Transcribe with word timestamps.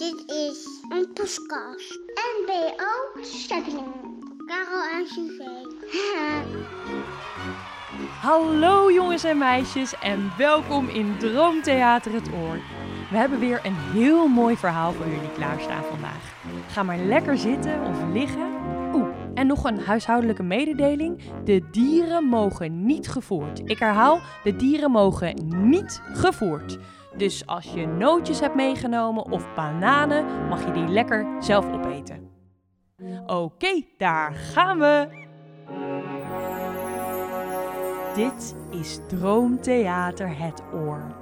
Dit 0.00 0.24
is 0.26 0.66
een 0.88 1.08
podcast. 1.14 1.98
NBO 2.40 3.22
Stepping. 3.22 3.86
Karel 4.46 4.98
en 4.98 5.06
Suzanne. 5.06 5.68
Hallo 8.28 8.92
jongens 8.92 9.24
en 9.24 9.38
meisjes 9.38 9.98
en 9.98 10.30
welkom 10.38 10.88
in 10.88 11.18
Droomtheater 11.18 12.12
het 12.12 12.28
Oor. 12.32 12.58
We 13.10 13.16
hebben 13.16 13.38
weer 13.38 13.60
een 13.62 13.74
heel 13.74 14.28
mooi 14.28 14.56
verhaal 14.56 14.92
voor 14.92 15.06
jullie 15.06 15.32
klaarstaan 15.32 15.84
vandaag. 15.84 16.34
Ga 16.68 16.82
maar 16.82 16.98
lekker 16.98 17.38
zitten 17.38 17.82
of 17.82 17.98
liggen. 18.12 18.48
Oeh, 18.94 19.08
en 19.34 19.46
nog 19.46 19.64
een 19.64 19.80
huishoudelijke 19.80 20.42
mededeling. 20.42 21.20
De 21.44 21.70
dieren 21.70 22.24
mogen 22.24 22.86
niet 22.86 23.08
gevoerd. 23.08 23.60
Ik 23.64 23.78
herhaal, 23.78 24.20
de 24.44 24.56
dieren 24.56 24.90
mogen 24.90 25.34
niet 25.68 26.00
gevoerd. 26.12 26.78
Dus 27.16 27.46
als 27.46 27.72
je 27.72 27.86
nootjes 27.86 28.40
hebt 28.40 28.54
meegenomen 28.54 29.30
of 29.30 29.54
bananen, 29.54 30.48
mag 30.48 30.64
je 30.64 30.72
die 30.72 30.88
lekker 30.88 31.26
zelf 31.38 31.72
opeten. 31.72 32.30
Oké, 33.26 33.82
daar 33.96 34.32
gaan 34.32 34.78
we! 34.78 35.08
Dit 38.14 38.56
is 38.70 39.00
Droomtheater 39.08 40.38
Het 40.38 40.62
Oor. 40.72 41.14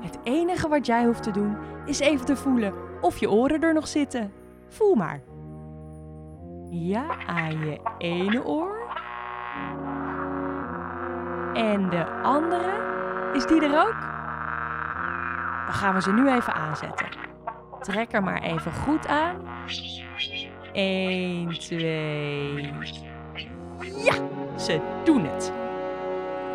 Het 0.00 0.18
enige 0.22 0.68
wat 0.68 0.86
jij 0.86 1.04
hoeft 1.04 1.22
te 1.22 1.30
doen 1.30 1.56
is 1.86 1.98
even 1.98 2.26
te 2.26 2.36
voelen 2.36 2.72
of 3.00 3.18
je 3.18 3.30
oren 3.30 3.62
er 3.62 3.74
nog 3.74 3.88
zitten. 3.88 4.32
Voel 4.68 4.94
maar. 4.94 5.22
Ja, 6.70 7.26
aan 7.26 7.58
je 7.58 7.80
ene 7.98 8.44
oor. 8.44 8.76
En 11.54 11.90
de 11.90 12.04
andere, 12.22 13.30
is 13.32 13.46
die 13.46 13.64
er 13.64 13.86
ook? 13.86 14.15
Dan 15.66 15.74
gaan 15.74 15.94
we 15.94 16.02
ze 16.02 16.12
nu 16.12 16.30
even 16.30 16.54
aanzetten. 16.54 17.06
Trek 17.80 18.12
er 18.12 18.22
maar 18.22 18.42
even 18.42 18.72
goed 18.72 19.06
aan. 19.06 19.36
1, 20.72 21.58
2. 21.58 22.72
Ja, 24.04 24.14
ze 24.56 24.80
doen 25.04 25.24
het. 25.24 25.52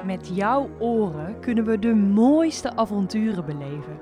Met 0.06 0.32
jouw 0.34 0.70
oren 0.80 1.39
kunnen 1.39 1.66
we 1.66 1.80
de 1.80 1.94
mooiste 1.95 2.76
avonturen 2.76 3.45
beleven. 3.45 4.00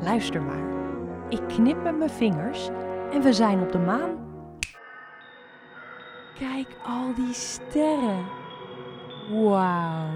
Luister 0.00 0.42
maar. 0.42 0.62
Ik 1.28 1.40
knip 1.48 1.82
met 1.82 1.98
mijn 1.98 2.10
vingers 2.10 2.68
en 3.12 3.22
we 3.22 3.32
zijn 3.32 3.60
op 3.60 3.72
de 3.72 3.78
maan. 3.78 4.10
Kijk 6.38 6.68
al 6.86 7.14
die 7.14 7.32
sterren. 7.34 8.24
Wauw. 9.30 10.08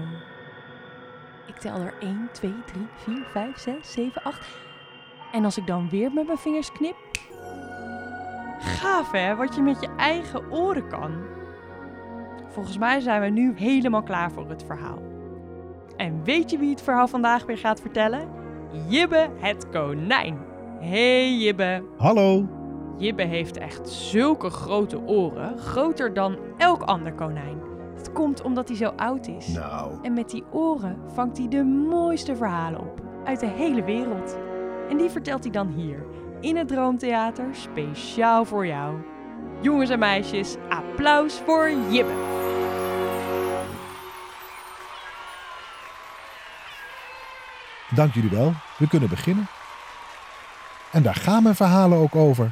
Ik 1.47 1.55
tel 1.55 1.75
er 1.79 1.93
1, 1.99 2.29
2, 2.31 2.53
3, 2.65 2.87
4, 2.95 3.25
5, 3.31 3.57
6, 3.57 3.91
7, 3.91 4.23
8. 4.23 4.47
En 5.31 5.45
als 5.45 5.57
ik 5.57 5.67
dan 5.67 5.89
weer 5.89 6.11
met 6.13 6.25
mijn 6.25 6.37
vingers 6.37 6.71
knip. 6.71 6.95
Gaaf 8.59 9.11
hè, 9.11 9.35
wat 9.35 9.55
je 9.55 9.61
met 9.61 9.81
je 9.81 9.89
eigen 9.97 10.51
oren 10.51 10.87
kan. 10.87 11.11
Volgens 12.49 12.77
mij 12.77 12.99
zijn 12.99 13.21
we 13.21 13.27
nu 13.27 13.53
helemaal 13.55 14.03
klaar 14.03 14.31
voor 14.31 14.49
het 14.49 14.63
verhaal. 14.63 15.01
En 15.97 16.23
weet 16.23 16.51
je 16.51 16.57
wie 16.57 16.69
het 16.69 16.81
verhaal 16.81 17.07
vandaag 17.07 17.45
weer 17.45 17.57
gaat 17.57 17.81
vertellen? 17.81 18.29
Jibbe 18.87 19.29
het 19.39 19.69
konijn. 19.69 20.37
Hey 20.79 21.37
Jibbe. 21.37 21.83
Hallo. 21.97 22.45
Jibbe 22.97 23.23
heeft 23.23 23.57
echt 23.57 23.89
zulke 23.89 24.49
grote 24.49 24.99
oren, 24.99 25.57
groter 25.57 26.13
dan 26.13 26.37
elk 26.57 26.81
ander 26.81 27.13
konijn. 27.13 27.61
Het 27.97 28.11
komt 28.11 28.41
omdat 28.41 28.67
hij 28.67 28.77
zo 28.77 28.93
oud 28.95 29.27
is. 29.27 29.47
Nou, 29.47 29.93
En 30.01 30.13
met 30.13 30.29
die 30.29 30.43
oren 30.51 30.97
vangt 31.13 31.37
hij 31.37 31.47
de 31.47 31.63
mooiste 31.63 32.35
verhalen 32.35 32.79
op 32.79 33.01
uit 33.23 33.39
de 33.39 33.47
hele 33.47 33.83
wereld. 33.83 34.37
En 34.89 34.97
die 34.97 35.09
vertelt 35.09 35.43
hij 35.43 35.51
dan 35.51 35.67
hier, 35.67 36.05
in 36.41 36.57
het 36.57 36.67
Droomtheater, 36.67 37.47
speciaal 37.51 38.45
voor 38.45 38.67
jou. 38.67 38.95
Jongens 39.61 39.89
en 39.89 39.99
meisjes, 39.99 40.55
applaus 40.69 41.33
voor 41.33 41.71
Jibbe. 41.71 42.45
dank 47.95 48.13
jullie 48.13 48.29
wel. 48.29 48.53
We 48.77 48.87
kunnen 48.87 49.09
beginnen. 49.09 49.47
En 50.91 51.03
daar 51.03 51.15
gaan 51.15 51.43
mijn 51.43 51.55
verhalen 51.55 51.97
ook 51.97 52.15
over. 52.15 52.51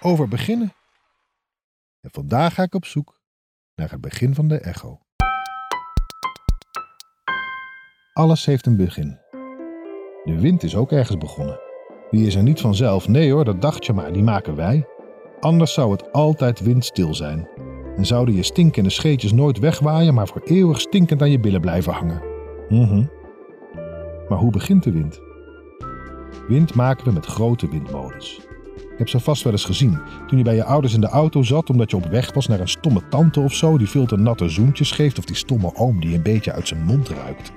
Over 0.00 0.28
beginnen. 0.28 0.72
En 2.00 2.10
vandaag 2.12 2.54
ga 2.54 2.62
ik 2.62 2.74
op 2.74 2.84
zoek 2.84 3.17
naar 3.78 3.90
het 3.90 4.00
begin 4.00 4.34
van 4.34 4.48
de 4.48 4.58
echo. 4.58 4.98
Alles 8.12 8.44
heeft 8.44 8.66
een 8.66 8.76
begin. 8.76 9.18
De 10.24 10.40
wind 10.40 10.62
is 10.62 10.76
ook 10.76 10.92
ergens 10.92 11.18
begonnen. 11.18 11.60
Die 12.10 12.26
is 12.26 12.34
er 12.34 12.42
niet 12.42 12.60
vanzelf. 12.60 13.08
Nee 13.08 13.32
hoor, 13.32 13.44
dat 13.44 13.62
dacht 13.62 13.86
je 13.86 13.92
maar, 13.92 14.12
die 14.12 14.22
maken 14.22 14.56
wij. 14.56 14.86
Anders 15.40 15.72
zou 15.72 15.92
het 15.92 16.12
altijd 16.12 16.60
windstil 16.60 17.14
zijn. 17.14 17.48
En 17.96 18.06
zouden 18.06 18.34
je 18.34 18.42
stinkende 18.42 18.90
scheetjes 18.90 19.32
nooit 19.32 19.58
wegwaaien, 19.58 20.14
maar 20.14 20.28
voor 20.28 20.42
eeuwig 20.44 20.80
stinkend 20.80 21.22
aan 21.22 21.30
je 21.30 21.40
billen 21.40 21.60
blijven 21.60 21.92
hangen. 21.92 22.22
Mhm. 22.68 23.04
Maar 24.28 24.38
hoe 24.38 24.50
begint 24.50 24.82
de 24.82 24.92
wind? 24.92 25.20
Wind 26.48 26.74
maken 26.74 27.04
we 27.04 27.12
met 27.12 27.26
grote 27.26 27.68
windmolens. 27.68 28.40
Hebt 28.98 29.10
ze 29.10 29.20
vast 29.20 29.42
wel 29.42 29.52
eens 29.52 29.64
gezien 29.64 29.98
toen 30.26 30.38
je 30.38 30.44
bij 30.44 30.54
je 30.54 30.64
ouders 30.64 30.94
in 30.94 31.00
de 31.00 31.08
auto 31.08 31.42
zat 31.42 31.70
omdat 31.70 31.90
je 31.90 31.96
op 31.96 32.06
weg 32.06 32.32
was 32.32 32.46
naar 32.46 32.60
een 32.60 32.68
stomme 32.68 33.08
tante 33.08 33.40
of 33.40 33.54
zo 33.54 33.78
die 33.78 33.88
veel 33.88 34.06
te 34.06 34.16
natte 34.16 34.48
zoentjes 34.48 34.90
geeft 34.90 35.18
of 35.18 35.24
die 35.24 35.36
stomme 35.36 35.74
oom 35.74 36.00
die 36.00 36.14
een 36.14 36.22
beetje 36.22 36.52
uit 36.52 36.68
zijn 36.68 36.84
mond 36.84 37.08
ruikt. 37.08 37.52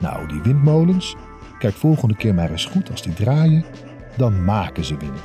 Nou, 0.00 0.28
die 0.28 0.40
windmolens, 0.42 1.16
kijk 1.58 1.74
volgende 1.74 2.16
keer 2.16 2.34
maar 2.34 2.50
eens 2.50 2.64
goed 2.66 2.90
als 2.90 3.02
die 3.02 3.12
draaien, 3.12 3.64
dan 4.16 4.44
maken 4.44 4.84
ze 4.84 4.96
wind. 4.96 5.20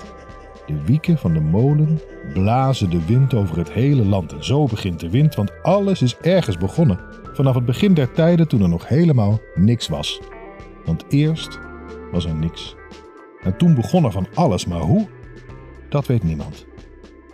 De 0.65 0.85
wieken 0.85 1.17
van 1.17 1.33
de 1.33 1.39
molen 1.39 1.99
blazen 2.33 2.89
de 2.89 3.05
wind 3.05 3.33
over 3.33 3.57
het 3.57 3.71
hele 3.71 4.05
land 4.05 4.33
en 4.33 4.43
zo 4.43 4.65
begint 4.65 4.99
de 4.99 5.09
wind, 5.09 5.35
want 5.35 5.63
alles 5.63 6.01
is 6.01 6.17
ergens 6.17 6.57
begonnen. 6.57 6.99
Vanaf 7.33 7.55
het 7.55 7.65
begin 7.65 7.93
der 7.93 8.11
tijden 8.11 8.47
toen 8.47 8.61
er 8.61 8.69
nog 8.69 8.87
helemaal 8.87 9.39
niks 9.55 9.87
was. 9.87 10.21
Want 10.85 11.03
eerst 11.09 11.59
was 12.11 12.25
er 12.25 12.35
niks. 12.35 12.75
En 13.41 13.57
toen 13.57 13.75
begon 13.75 14.05
er 14.05 14.11
van 14.11 14.27
alles, 14.33 14.65
maar 14.65 14.79
hoe? 14.79 15.07
Dat 15.89 16.07
weet 16.07 16.23
niemand. 16.23 16.65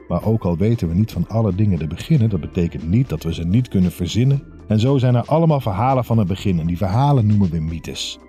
Maar 0.08 0.24
ook 0.24 0.44
al 0.44 0.58
weten 0.58 0.88
we 0.88 0.94
niet 0.94 1.12
van 1.12 1.28
alle 1.28 1.56
dingen 1.56 1.80
te 1.80 1.88
beginnen, 1.88 2.30
dat 2.30 2.40
betekent 2.40 2.90
niet 2.90 3.10
dat 3.10 3.24
we 3.24 3.34
ze 3.34 3.44
niet 3.44 3.68
kunnen 3.68 3.92
verzinnen. 3.92 4.44
En 4.68 4.80
zo 4.80 4.98
zijn 4.98 5.16
er 5.16 5.26
allemaal 5.26 5.62
verhalen 5.62 6.06
van 6.06 6.18
het 6.18 6.28
begin 6.28 6.60
en 6.60 6.68
die 6.68 6.78
verhalen 6.78 7.28
noemen 7.28 7.50
we 7.50 7.60
mythes. 7.60 8.20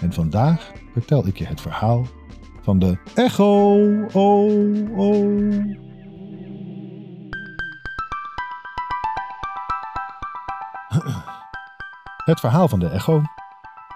En 0.00 0.12
vandaag 0.12 0.72
vertel 0.92 1.26
ik 1.26 1.38
je 1.38 1.44
het 1.44 1.60
verhaal 1.60 2.06
van 2.62 2.78
de 2.78 2.98
echo. 3.14 3.76
Het 12.24 12.40
verhaal 12.40 12.68
van 12.68 12.78
de 12.78 12.88
echo. 12.88 13.22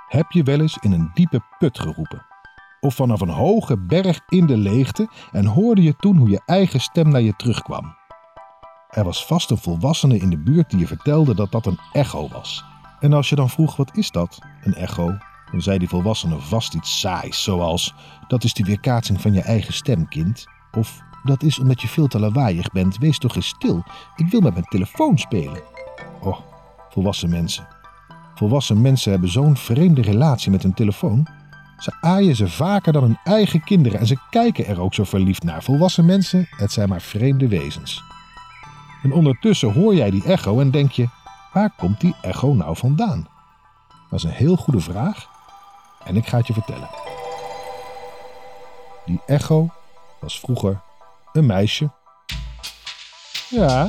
Heb 0.08 0.30
je 0.30 0.42
wel 0.42 0.60
eens 0.60 0.78
in 0.80 0.92
een 0.92 1.10
diepe 1.14 1.40
put 1.58 1.78
geroepen? 1.78 2.29
Of 2.80 2.94
vanaf 2.94 3.20
een 3.20 3.28
hoge 3.28 3.78
berg 3.78 4.20
in 4.28 4.46
de 4.46 4.56
leegte 4.56 5.08
en 5.32 5.46
hoorde 5.46 5.82
je 5.82 5.96
toen 5.96 6.16
hoe 6.16 6.30
je 6.30 6.42
eigen 6.46 6.80
stem 6.80 7.08
naar 7.08 7.20
je 7.20 7.36
terugkwam? 7.36 7.94
Er 8.90 9.04
was 9.04 9.26
vast 9.26 9.50
een 9.50 9.58
volwassene 9.58 10.18
in 10.18 10.30
de 10.30 10.38
buurt 10.38 10.70
die 10.70 10.78
je 10.78 10.86
vertelde 10.86 11.34
dat 11.34 11.52
dat 11.52 11.66
een 11.66 11.78
echo 11.92 12.28
was. 12.28 12.64
En 13.00 13.12
als 13.12 13.28
je 13.28 13.36
dan 13.36 13.50
vroeg 13.50 13.76
wat 13.76 13.96
is 13.96 14.10
dat, 14.10 14.38
een 14.62 14.74
echo, 14.74 15.16
dan 15.50 15.62
zei 15.62 15.78
die 15.78 15.88
volwassene 15.88 16.38
vast 16.38 16.74
iets 16.74 17.00
saais, 17.00 17.42
zoals 17.42 17.94
dat 18.28 18.44
is 18.44 18.54
de 18.54 18.64
weerkaatsing 18.64 19.20
van 19.20 19.32
je 19.32 19.42
eigen 19.42 19.72
stem, 19.72 20.08
kind. 20.08 20.44
Of 20.72 21.00
dat 21.22 21.42
is 21.42 21.58
omdat 21.58 21.80
je 21.80 21.88
veel 21.88 22.06
te 22.06 22.20
lawaaiig 22.20 22.70
bent, 22.70 22.98
wees 22.98 23.18
toch 23.18 23.36
eens 23.36 23.48
stil, 23.48 23.84
ik 24.16 24.26
wil 24.26 24.40
met 24.40 24.52
mijn 24.52 24.64
telefoon 24.64 25.18
spelen. 25.18 25.62
Oh, 26.20 26.38
volwassen 26.90 27.30
mensen. 27.30 27.66
Volwassen 28.34 28.80
mensen 28.80 29.10
hebben 29.10 29.30
zo'n 29.30 29.56
vreemde 29.56 30.02
relatie 30.02 30.50
met 30.50 30.62
hun 30.62 30.74
telefoon. 30.74 31.26
Ze 31.80 31.92
aaien 32.00 32.36
ze 32.36 32.48
vaker 32.48 32.92
dan 32.92 33.02
hun 33.02 33.18
eigen 33.24 33.64
kinderen 33.64 34.00
en 34.00 34.06
ze 34.06 34.16
kijken 34.30 34.66
er 34.66 34.80
ook 34.80 34.94
zo 34.94 35.04
verliefd 35.04 35.42
naar. 35.42 35.62
Volwassen 35.62 36.04
mensen, 36.04 36.46
het 36.50 36.72
zijn 36.72 36.88
maar 36.88 37.00
vreemde 37.00 37.48
wezens. 37.48 38.02
En 39.02 39.12
ondertussen 39.12 39.72
hoor 39.72 39.94
jij 39.94 40.10
die 40.10 40.24
echo 40.24 40.60
en 40.60 40.70
denk 40.70 40.90
je, 40.90 41.08
waar 41.52 41.70
komt 41.76 42.00
die 42.00 42.14
echo 42.22 42.54
nou 42.54 42.76
vandaan? 42.76 43.28
Dat 44.10 44.18
is 44.18 44.24
een 44.24 44.30
heel 44.30 44.56
goede 44.56 44.80
vraag 44.80 45.28
en 46.04 46.16
ik 46.16 46.26
ga 46.26 46.36
het 46.36 46.46
je 46.46 46.52
vertellen. 46.52 46.88
Die 49.06 49.20
echo 49.26 49.70
was 50.20 50.40
vroeger 50.40 50.80
een 51.32 51.46
meisje. 51.46 51.90
Ja, 53.50 53.88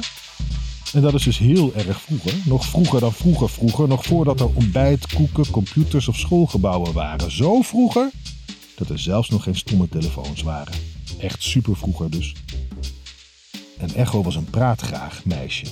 en 0.93 1.01
dat 1.01 1.13
is 1.13 1.23
dus 1.23 1.37
heel 1.37 1.73
erg 1.75 2.01
vroeger. 2.01 2.33
Nog 2.45 2.65
vroeger 2.65 2.99
dan 2.99 3.13
vroeger 3.13 3.49
vroeger. 3.49 3.87
Nog 3.87 4.05
voordat 4.05 4.39
er 4.39 4.49
ontbijt, 4.53 5.13
koeken, 5.13 5.49
computers 5.49 6.07
of 6.07 6.17
schoolgebouwen 6.17 6.93
waren. 6.93 7.31
Zo 7.31 7.61
vroeger 7.61 8.11
dat 8.75 8.89
er 8.89 8.99
zelfs 8.99 9.29
nog 9.29 9.43
geen 9.43 9.55
stomme 9.55 9.89
telefoons 9.89 10.41
waren. 10.41 10.73
Echt 11.17 11.43
super 11.43 11.75
vroeger 11.75 12.09
dus. 12.09 12.35
En 13.77 13.93
Echo 13.95 14.23
was 14.23 14.35
een 14.35 14.49
praatgraag 14.49 15.25
meisje. 15.25 15.65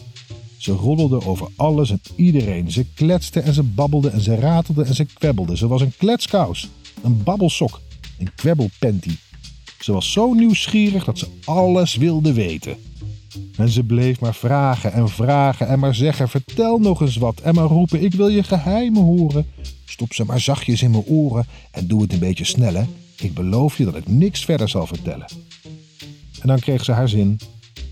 Ze 0.57 0.71
roddelde 0.71 1.25
over 1.25 1.47
alles 1.55 1.89
en 1.89 2.01
iedereen. 2.15 2.71
Ze 2.71 2.85
kletste 2.93 3.39
en 3.39 3.53
ze 3.53 3.63
babbelde 3.63 4.09
en 4.09 4.21
ze 4.21 4.35
ratelde 4.35 4.83
en 4.83 4.95
ze 4.95 5.05
kwebbelde. 5.05 5.57
Ze 5.57 5.67
was 5.67 5.81
een 5.81 5.93
kletskous, 5.97 6.69
een 7.03 7.23
babbelsok, 7.23 7.81
een 8.17 8.31
kwebbelpanty. 8.35 9.15
Ze 9.79 9.91
was 9.91 10.11
zo 10.11 10.33
nieuwsgierig 10.33 11.03
dat 11.03 11.17
ze 11.17 11.27
alles 11.45 11.95
wilde 11.95 12.33
weten. 12.33 12.77
En 13.57 13.69
ze 13.69 13.83
bleef 13.83 14.19
maar 14.19 14.35
vragen 14.35 14.93
en 14.93 15.09
vragen 15.09 15.67
en 15.67 15.79
maar 15.79 15.95
zeggen: 15.95 16.29
Vertel 16.29 16.77
nog 16.77 17.01
eens 17.01 17.15
wat. 17.15 17.39
En 17.39 17.55
maar 17.55 17.65
roepen: 17.65 18.03
Ik 18.03 18.13
wil 18.13 18.27
je 18.27 18.43
geheimen 18.43 19.01
horen. 19.01 19.45
Stop 19.85 20.13
ze 20.13 20.25
maar 20.25 20.39
zachtjes 20.39 20.81
in 20.81 20.91
mijn 20.91 21.05
oren 21.05 21.45
en 21.71 21.87
doe 21.87 22.01
het 22.01 22.13
een 22.13 22.19
beetje 22.19 22.45
sneller. 22.45 22.87
Ik 23.19 23.33
beloof 23.33 23.77
je 23.77 23.85
dat 23.85 23.95
ik 23.95 24.07
niks 24.07 24.45
verder 24.45 24.69
zal 24.69 24.87
vertellen. 24.87 25.27
En 26.41 26.47
dan 26.47 26.59
kreeg 26.59 26.83
ze 26.83 26.91
haar 26.91 27.09
zin. 27.09 27.39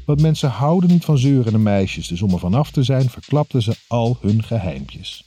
Want 0.05 0.21
mensen 0.21 0.49
houden 0.49 0.89
niet 0.89 1.05
van 1.05 1.17
zeurende 1.17 1.57
meisjes, 1.57 2.07
dus 2.07 2.21
om 2.21 2.33
er 2.33 2.39
vanaf 2.39 2.71
te 2.71 2.83
zijn, 2.83 3.09
verklapte 3.09 3.61
ze 3.61 3.75
al 3.87 4.17
hun 4.21 4.43
geheimpjes. 4.43 5.25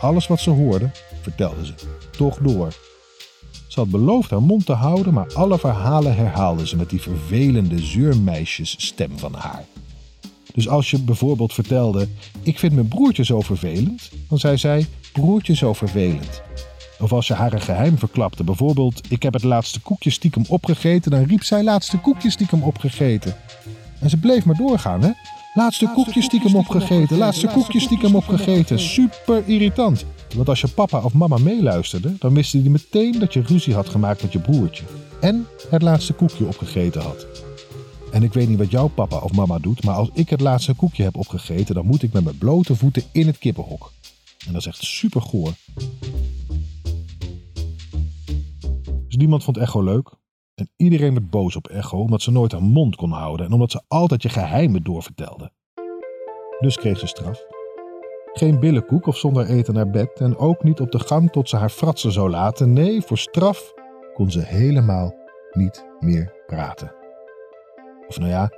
Alles 0.00 0.26
wat 0.26 0.40
ze 0.40 0.50
hoorde, 0.50 0.90
vertelde 1.22 1.66
ze, 1.66 1.74
toch 2.10 2.38
door. 2.38 2.74
Ze 3.72 3.80
had 3.80 3.90
beloofd 3.90 4.30
haar 4.30 4.42
mond 4.42 4.66
te 4.66 4.72
houden, 4.72 5.14
maar 5.14 5.32
alle 5.34 5.58
verhalen 5.58 6.16
herhaalde 6.16 6.66
ze 6.66 6.76
met 6.76 6.90
die 6.90 7.00
vervelende 7.00 7.78
zeurmeisjesstem 7.78 9.18
van 9.18 9.34
haar. 9.34 9.64
Dus 10.54 10.68
als 10.68 10.90
je 10.90 11.02
bijvoorbeeld 11.02 11.52
vertelde: 11.52 12.08
Ik 12.42 12.58
vind 12.58 12.74
mijn 12.74 12.88
broertje 12.88 13.24
zo 13.24 13.40
vervelend, 13.40 14.10
dan 14.28 14.38
zei 14.38 14.56
zij: 14.56 14.86
Broertje 15.12 15.54
zo 15.54 15.72
vervelend. 15.72 16.42
Of 17.00 17.12
als 17.12 17.26
je 17.26 17.34
haar 17.34 17.52
een 17.52 17.60
geheim 17.60 17.98
verklapte, 17.98 18.44
bijvoorbeeld: 18.44 19.00
Ik 19.08 19.22
heb 19.22 19.32
het 19.32 19.42
laatste 19.42 19.80
koekje 19.80 20.10
stiekem 20.10 20.44
opgegeten, 20.48 21.10
dan 21.10 21.24
riep 21.24 21.42
zij: 21.42 21.62
Laatste 21.62 21.98
koekje 21.98 22.30
stiekem 22.30 22.62
opgegeten. 22.62 23.36
En 24.00 24.10
ze 24.10 24.16
bleef 24.16 24.44
maar 24.44 24.56
doorgaan, 24.56 25.02
hè? 25.02 25.10
Laatste 25.54 25.90
koekje 25.94 26.22
stiekem 26.22 26.56
opgegeten, 26.56 27.18
laatste 27.18 27.46
koekje 27.46 27.80
stiekem 27.80 28.14
opgegeten. 28.14 28.80
Super 28.80 29.42
irritant. 29.46 30.04
Want 30.34 30.48
als 30.48 30.60
je 30.60 30.68
papa 30.68 31.02
of 31.02 31.14
mama 31.14 31.36
meeluisterde, 31.36 32.14
dan 32.18 32.34
wisten 32.34 32.62
die 32.62 32.70
meteen 32.70 33.18
dat 33.18 33.32
je 33.32 33.42
ruzie 33.42 33.74
had 33.74 33.88
gemaakt 33.88 34.22
met 34.22 34.32
je 34.32 34.38
broertje. 34.38 34.84
En 35.20 35.46
het 35.68 35.82
laatste 35.82 36.12
koekje 36.12 36.46
opgegeten 36.46 37.02
had. 37.02 37.26
En 38.12 38.22
ik 38.22 38.32
weet 38.32 38.48
niet 38.48 38.58
wat 38.58 38.70
jouw 38.70 38.88
papa 38.88 39.16
of 39.18 39.32
mama 39.32 39.58
doet, 39.58 39.84
maar 39.84 39.94
als 39.94 40.10
ik 40.12 40.28
het 40.30 40.40
laatste 40.40 40.74
koekje 40.74 41.02
heb 41.02 41.16
opgegeten, 41.16 41.74
dan 41.74 41.86
moet 41.86 42.02
ik 42.02 42.12
met 42.12 42.24
mijn 42.24 42.38
blote 42.38 42.76
voeten 42.76 43.02
in 43.12 43.26
het 43.26 43.38
kippenhok. 43.38 43.92
En 44.46 44.52
dat 44.52 44.60
is 44.60 44.66
echt 44.66 44.84
super 44.84 45.22
goor. 45.22 45.52
Dus 49.06 49.16
niemand 49.16 49.44
vond 49.44 49.56
Echo 49.56 49.82
leuk. 49.82 50.10
En 50.54 50.70
iedereen 50.76 51.14
werd 51.14 51.30
boos 51.30 51.56
op 51.56 51.66
Echo 51.66 51.98
omdat 51.98 52.22
ze 52.22 52.30
nooit 52.30 52.52
haar 52.52 52.62
mond 52.62 52.96
kon 52.96 53.10
houden 53.10 53.46
en 53.46 53.52
omdat 53.52 53.70
ze 53.70 53.82
altijd 53.88 54.22
je 54.22 54.28
geheimen 54.28 54.82
doorvertelde. 54.82 55.52
Dus 56.60 56.76
kreeg 56.76 56.98
ze 56.98 57.06
straf. 57.06 57.61
Geen 58.32 58.60
billenkoek 58.60 59.06
of 59.06 59.16
zonder 59.16 59.46
eten 59.46 59.74
naar 59.74 59.90
bed 59.90 60.20
en 60.20 60.36
ook 60.36 60.62
niet 60.62 60.80
op 60.80 60.90
de 60.90 60.98
gang 60.98 61.30
tot 61.30 61.48
ze 61.48 61.56
haar 61.56 61.70
fratsen 61.70 62.12
zou 62.12 62.30
laten. 62.30 62.72
Nee, 62.72 63.02
voor 63.02 63.18
straf 63.18 63.72
kon 64.14 64.30
ze 64.30 64.40
helemaal 64.40 65.14
niet 65.50 65.86
meer 66.00 66.32
praten. 66.46 66.92
Of 68.08 68.18
nou 68.18 68.30
ja, 68.30 68.50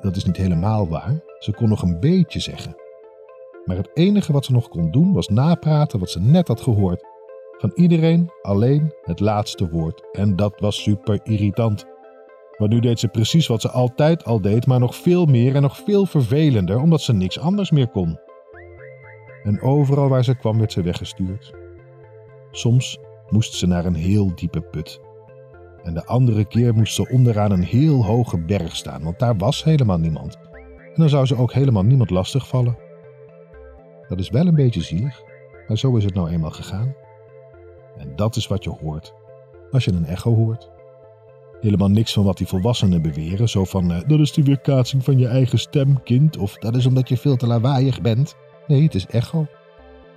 dat 0.00 0.16
is 0.16 0.24
niet 0.24 0.36
helemaal 0.36 0.88
waar. 0.88 1.20
Ze 1.38 1.52
kon 1.52 1.68
nog 1.68 1.82
een 1.82 2.00
beetje 2.00 2.40
zeggen. 2.40 2.76
Maar 3.64 3.76
het 3.76 3.90
enige 3.94 4.32
wat 4.32 4.44
ze 4.44 4.52
nog 4.52 4.68
kon 4.68 4.90
doen 4.90 5.12
was 5.12 5.28
napraten 5.28 5.98
wat 5.98 6.10
ze 6.10 6.20
net 6.20 6.48
had 6.48 6.60
gehoord. 6.60 7.06
Van 7.58 7.72
iedereen 7.74 8.30
alleen 8.42 8.94
het 9.02 9.20
laatste 9.20 9.68
woord. 9.68 10.02
En 10.12 10.36
dat 10.36 10.60
was 10.60 10.82
super 10.82 11.20
irritant. 11.22 11.84
Maar 12.58 12.68
nu 12.68 12.80
deed 12.80 12.98
ze 12.98 13.08
precies 13.08 13.46
wat 13.46 13.60
ze 13.60 13.70
altijd 13.70 14.24
al 14.24 14.40
deed, 14.40 14.66
maar 14.66 14.78
nog 14.78 14.96
veel 14.96 15.24
meer 15.24 15.54
en 15.54 15.62
nog 15.62 15.76
veel 15.76 16.06
vervelender, 16.06 16.80
omdat 16.80 17.00
ze 17.00 17.12
niks 17.12 17.38
anders 17.38 17.70
meer 17.70 17.88
kon. 17.88 18.18
En 19.42 19.60
overal 19.60 20.08
waar 20.08 20.24
ze 20.24 20.34
kwam 20.34 20.58
werd 20.58 20.72
ze 20.72 20.82
weggestuurd. 20.82 21.54
Soms 22.50 22.98
moest 23.28 23.54
ze 23.54 23.66
naar 23.66 23.84
een 23.84 23.94
heel 23.94 24.34
diepe 24.34 24.60
put. 24.60 25.00
En 25.82 25.94
de 25.94 26.04
andere 26.06 26.44
keer 26.44 26.74
moest 26.74 26.94
ze 26.94 27.08
onderaan 27.08 27.50
een 27.50 27.64
heel 27.64 28.04
hoge 28.04 28.38
berg 28.38 28.76
staan, 28.76 29.02
want 29.02 29.18
daar 29.18 29.36
was 29.36 29.64
helemaal 29.64 29.98
niemand. 29.98 30.38
En 30.78 30.94
dan 30.94 31.08
zou 31.08 31.26
ze 31.26 31.36
ook 31.36 31.52
helemaal 31.52 31.82
niemand 31.82 32.10
lastigvallen. 32.10 32.78
Dat 34.08 34.18
is 34.18 34.30
wel 34.30 34.46
een 34.46 34.54
beetje 34.54 34.82
zielig, 34.82 35.22
maar 35.68 35.78
zo 35.78 35.96
is 35.96 36.04
het 36.04 36.14
nou 36.14 36.30
eenmaal 36.30 36.50
gegaan. 36.50 36.94
En 37.96 38.16
dat 38.16 38.36
is 38.36 38.46
wat 38.46 38.64
je 38.64 38.70
hoort 38.70 39.14
als 39.70 39.84
je 39.84 39.92
een 39.92 40.06
echo 40.06 40.34
hoort. 40.34 40.70
Helemaal 41.60 41.88
niks 41.88 42.12
van 42.12 42.24
wat 42.24 42.36
die 42.36 42.46
volwassenen 42.46 43.02
beweren, 43.02 43.48
zo 43.48 43.64
van 43.64 43.92
eh, 43.92 44.00
dat 44.06 44.20
is 44.20 44.32
de 44.32 44.42
weerkaatsing 44.42 45.04
van 45.04 45.18
je 45.18 45.26
eigen 45.26 45.58
stem, 45.58 46.02
kind, 46.02 46.36
of 46.36 46.54
dat 46.54 46.76
is 46.76 46.86
omdat 46.86 47.08
je 47.08 47.16
veel 47.16 47.36
te 47.36 47.46
lawaaiig 47.46 48.00
bent. 48.00 48.36
Nee, 48.68 48.82
het 48.82 48.94
is 48.94 49.06
echo. 49.06 49.46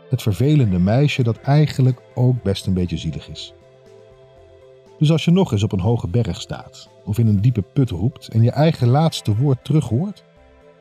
Het 0.10 0.22
vervelende 0.22 0.80
meisje 0.80 1.24
dat 1.24 1.38
eigenlijk 1.38 2.02
ook 2.16 2.44
best 2.44 2.66
een 2.66 2.74
beetje 2.74 2.98
zielig 2.98 3.30
is. 3.30 3.54
Dus 5.00 5.12
als 5.12 5.26
je 5.26 5.32
nog 5.32 5.52
eens 5.52 5.64
op 5.64 5.72
een 5.72 5.80
hoge 5.80 6.08
berg 6.08 6.42
staat, 6.42 6.90
of 7.06 7.18
in 7.18 7.28
een 7.28 7.42
diepe 7.42 7.62
put 7.62 7.90
roept 7.90 8.28
en 8.28 8.42
je 8.42 8.52
eigen 8.52 8.88
laatste 8.88 9.36
woord 9.36 9.64
terug 9.64 9.88
hoort, 9.88 10.24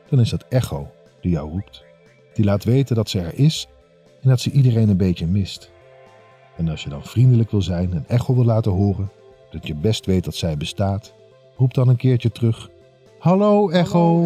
dan 0.09 0.19
is 0.19 0.29
dat 0.29 0.45
echo 0.49 0.91
die 1.21 1.31
jou 1.31 1.49
roept. 1.49 1.83
Die 2.33 2.45
laat 2.45 2.63
weten 2.63 2.95
dat 2.95 3.09
ze 3.09 3.19
er 3.19 3.39
is 3.39 3.67
en 4.21 4.29
dat 4.29 4.39
ze 4.39 4.51
iedereen 4.51 4.89
een 4.89 4.97
beetje 4.97 5.27
mist. 5.27 5.71
En 6.57 6.69
als 6.69 6.83
je 6.83 6.89
dan 6.89 7.03
vriendelijk 7.03 7.51
wil 7.51 7.61
zijn 7.61 7.93
en 7.93 8.05
echo 8.07 8.35
wil 8.35 8.45
laten 8.45 8.71
horen, 8.71 9.11
dat 9.51 9.67
je 9.67 9.75
best 9.75 10.05
weet 10.05 10.23
dat 10.23 10.35
zij 10.35 10.57
bestaat, 10.57 11.13
roep 11.57 11.73
dan 11.73 11.87
een 11.87 11.95
keertje 11.95 12.31
terug: 12.31 12.69
Hallo 13.19 13.69
echo. 13.69 14.23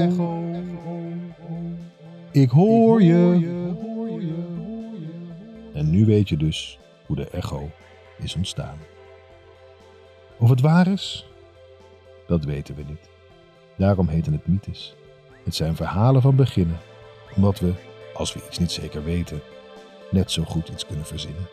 Ik 2.36 2.50
hoor 2.50 3.02
je. 3.02 3.54
En 5.74 5.90
nu 5.90 6.06
weet 6.06 6.30
je 6.30 6.38
dus 6.38 6.80
hoe 7.06 7.16
de 7.16 7.30
echo 7.30 7.70
is 8.18 8.36
ontstaan. 8.36 8.78
Of 10.38 10.50
het 10.50 10.62
waar 10.62 10.88
is? 10.88 11.28
Dat 12.28 12.44
weten 12.44 12.76
we 12.76 12.84
niet. 12.88 13.10
Daarom 13.78 14.08
heten 14.08 14.34
het 14.34 14.48
mythes. 14.48 14.96
Het 15.44 15.56
zijn 15.56 15.76
verhalen 15.76 16.22
van 16.22 16.36
beginnen, 16.36 16.78
omdat 17.36 17.60
we, 17.60 17.74
als 18.14 18.34
we 18.34 18.44
iets 18.48 18.60
niet 18.60 18.72
zeker 18.72 19.04
weten, 19.04 19.42
net 20.12 20.32
zo 20.32 20.44
goed 20.44 20.70
iets 20.70 20.86
kunnen 20.86 21.06
verzinnen. 21.06 21.50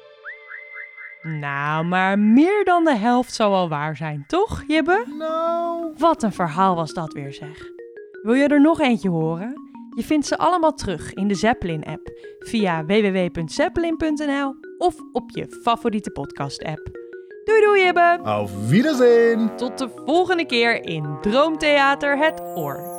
Nou, 1.23 1.85
maar 1.85 2.19
meer 2.19 2.65
dan 2.65 2.85
de 2.85 2.97
helft 2.97 3.35
zou 3.35 3.51
wel 3.51 3.69
waar 3.69 3.97
zijn, 3.97 4.25
toch, 4.27 4.65
Jibbe? 4.69 5.05
Nou. 5.19 5.93
Wat 5.99 6.23
een 6.23 6.33
verhaal 6.33 6.75
was 6.75 6.93
dat 6.93 7.13
weer, 7.13 7.33
zeg. 7.33 7.71
Wil 8.23 8.35
je 8.35 8.49
er 8.49 8.61
nog 8.61 8.81
eentje 8.81 9.11
horen? 9.11 9.72
Je 9.95 10.03
vindt 10.03 10.27
ze 10.27 10.39
allemaal 10.39 10.75
terug 10.75 11.13
in 11.13 11.29
de 11.29 11.35
Zeppelin-app 11.35 12.11
via 12.39 12.85
www.zeppelin.nl 12.85 14.55
of 14.79 14.95
op 15.13 15.31
je 15.31 15.59
favoriete 15.63 16.11
podcast-app. 16.11 16.91
Doei 17.45 17.61
doei, 17.61 17.85
Jibbe! 17.85 18.19
Auf 18.23 18.69
Wiedersehen! 18.69 19.57
Tot 19.57 19.79
de 19.79 19.89
volgende 20.05 20.47
keer 20.47 20.85
in 20.85 21.19
Droomtheater 21.21 22.19
Het 22.19 22.41
Oor. 22.41 22.92